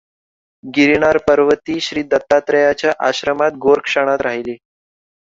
[0.63, 4.53] गिरिनारपर्वतीं श्रीदत्तात्रेयाच्या आश्रमांत गोरक्षनाथ राहिला.